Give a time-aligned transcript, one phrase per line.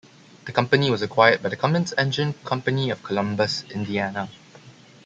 [0.45, 4.29] The company was acquired by the Cummins Engine Company of Columbus, Indiana.